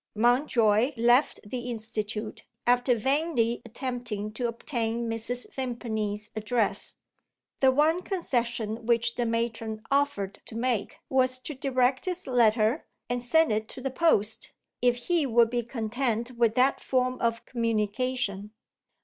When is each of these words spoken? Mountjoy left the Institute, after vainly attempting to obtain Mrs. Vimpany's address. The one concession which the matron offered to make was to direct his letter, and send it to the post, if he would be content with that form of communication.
Mountjoy 0.15 0.93
left 0.97 1.41
the 1.47 1.69
Institute, 1.69 2.43
after 2.65 2.97
vainly 2.97 3.61
attempting 3.63 4.33
to 4.33 4.47
obtain 4.47 5.07
Mrs. 5.07 5.47
Vimpany's 5.53 6.31
address. 6.35 6.95
The 7.59 7.71
one 7.71 8.01
concession 8.01 8.87
which 8.87 9.13
the 9.13 9.27
matron 9.27 9.83
offered 9.91 10.39
to 10.47 10.55
make 10.55 10.97
was 11.07 11.37
to 11.41 11.53
direct 11.53 12.05
his 12.05 12.25
letter, 12.25 12.87
and 13.11 13.21
send 13.21 13.51
it 13.51 13.67
to 13.67 13.79
the 13.81 13.91
post, 13.91 14.53
if 14.81 14.95
he 15.05 15.27
would 15.27 15.51
be 15.51 15.61
content 15.61 16.31
with 16.31 16.55
that 16.55 16.79
form 16.81 17.19
of 17.21 17.45
communication. 17.45 18.53